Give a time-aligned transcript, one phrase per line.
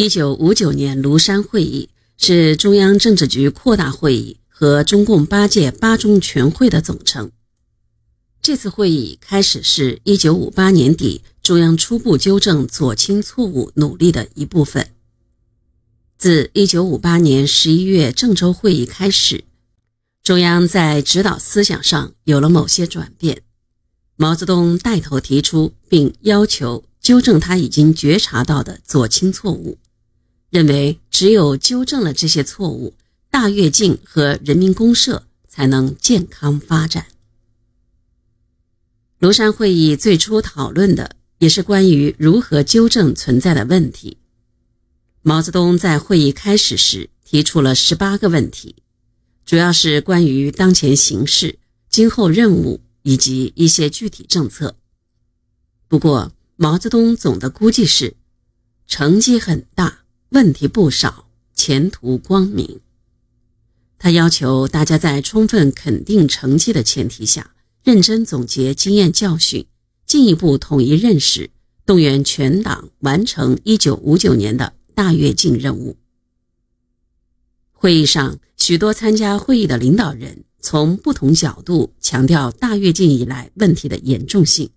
[0.00, 7.30] 一九五九年庐山会议是中央政治局扩大会议和中共八届八中全会的总称。
[8.40, 14.88] 这次会议开始是一九五八年底中央初步纠正左倾错误努力的一部分。
[16.16, 19.44] 自一九五八年十一月郑州会议开始，
[20.22, 23.42] 中央在指导思想上有了某些转变。
[24.16, 29.76] 毛泽东带头提出并要求纠正他已经觉察到的左倾错误。
[30.50, 32.94] 认为只有纠正了这些错误，
[33.30, 37.06] 大跃进和人民公社才能健康发展。
[39.20, 44.18] 庐山会议最初讨论的也是关于如何纠正存在的问题。
[45.22, 48.76] 毛泽东在会议开始时提出了十八个问题，
[49.44, 54.74] 主要是关于当前形势、今后任务以及一些具体政策。
[55.86, 58.16] 不过，毛泽东总的估计是
[58.86, 59.98] 成绩很大。
[60.30, 62.80] 问题不少，前途光明。
[63.98, 69.66] 他要求大家在充分肯定成绩的前提下，认真总结经验教训，
[70.06, 71.50] 进一步统一认识，
[71.84, 75.96] 动员全党完成1959年的大跃进任务。
[77.72, 84.70] 会议上，许多参加会议的领导人从不同角度强调大跃进以来问题的严重性，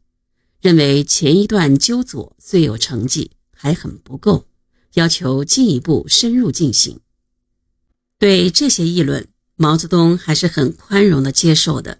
[0.61, 4.45] 认为前一段纠左虽有成绩，还很不够。
[4.93, 6.99] 要求进一步深入进行。
[8.19, 11.99] 对这些议论，毛泽东还是很宽容的接受的。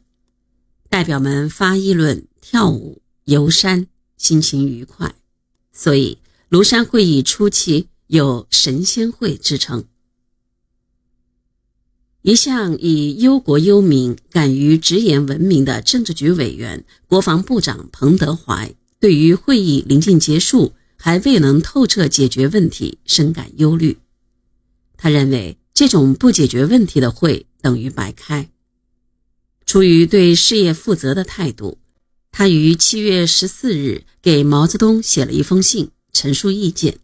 [0.89, 5.15] 代表们发议论、跳舞、游山，心情愉快，
[5.71, 6.19] 所以
[6.49, 9.85] 庐山会议初期有“神仙会”之称。
[12.21, 20.73] 一向以忧国忧民、敢于直言闻名的政治局委员、国防部长彭德怀，对于会议临近结束。
[21.05, 23.97] 还未能透彻解决问题，深感忧虑。
[24.95, 28.49] 他认为这种不解决问题的会等于白开。
[29.65, 31.77] 出于对事业负责的态度，
[32.31, 36.99] 他于七月十四日给毛泽东写了一封信，陈述意见，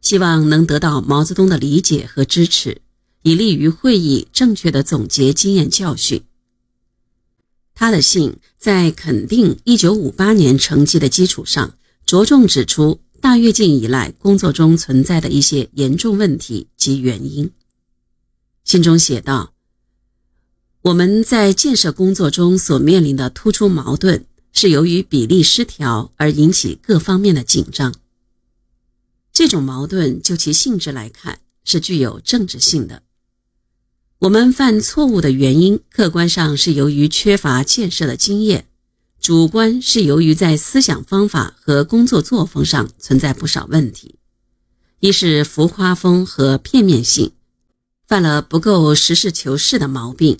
[0.00, 2.80] 希望能得到毛泽东的理解和支持，
[3.24, 6.22] 以利于会议正确的总结经验教训。
[7.74, 11.76] 他的信在肯定一九五八年成绩的基础上，
[12.06, 13.02] 着重指出。
[13.24, 17.50] 大跃进以来，工作中存在的一些严重问题及原因。
[18.64, 19.54] 信中写道
[20.84, 27.94] ：“我们在建设工作中所面临的突出矛盾，是由于比例失调而引起各方面的紧张。
[29.32, 33.02] 这种矛盾就其性质来看，是具有政治性的。
[34.18, 38.66] 我们犯错误的原因，客观上是由于缺乏建设的经验。”
[39.24, 44.16] 主观是由于在思想方法和工作作风上存在不少问题，
[45.00, 47.32] 一是浮夸风和片面性，
[48.06, 50.36] 犯了不够实事求是的毛病；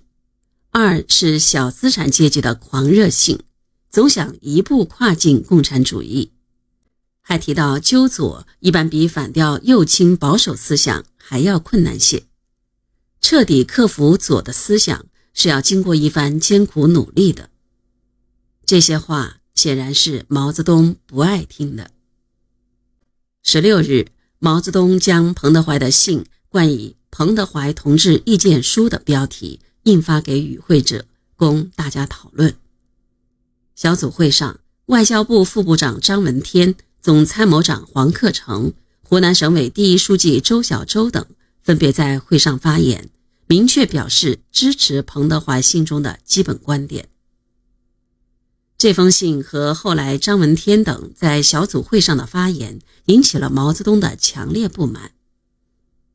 [0.71, 3.39] 二是小资产阶级的狂热性，
[3.91, 6.33] 总想一步跨进共产主义。
[7.23, 12.25] 还提到纠左一般比反掉右倾保守思想还要困难些，
[13.23, 17.49] 彻底克服左的思想是要经过一番艰苦努力的。
[18.67, 21.91] 这些话显然是毛泽东不爱听的。
[23.43, 24.09] 十六日，
[24.39, 31.05] 毛泽东将彭德怀的信冠以“彭德怀同志意见书”的标题印发给与会者，
[31.37, 32.55] 供大家讨论。
[33.75, 38.73] 小组会上，外交部副部长张闻天、总参谋长黄克诚、
[39.03, 41.27] 湖南省委第一书记周小舟等
[41.61, 43.11] 分别在会上发言，
[43.47, 47.09] 明确表示支持彭德怀信中的基本观点。
[48.84, 55.12] 这封信和后来张闻天等在小组会上的发言，引起了毛泽东的强烈不满。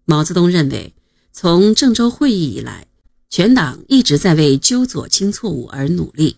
[0.06, 0.94] 毛泽东认为，
[1.34, 2.86] 从郑州会议以来，
[3.28, 6.38] 全党一直在为纠左倾错误而努力，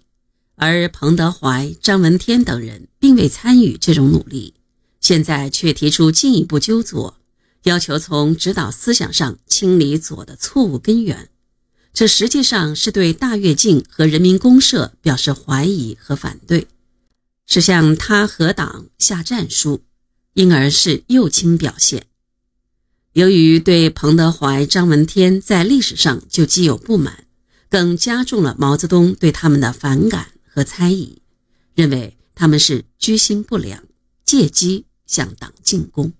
[0.56, 4.53] 而彭德怀、张闻天等人并未参与这种努力，
[5.02, 7.18] 现在却提出进一步纠左，
[7.64, 11.28] 要求从指导思想上清理左的错误根源。
[11.93, 16.67] 这实际上是对大跃进和人民公社表示怀疑和反对，
[17.46, 19.82] 是向他和党下战书，
[20.34, 22.05] 因而是右倾表现。
[23.14, 27.26] 由于对彭德怀、张闻天在历史上就既有不满，
[27.70, 31.22] 更加重了毛泽东对他们的反感和猜疑，
[31.76, 33.84] 认为他们是居心不良，
[34.23, 36.14] 借机向党进攻。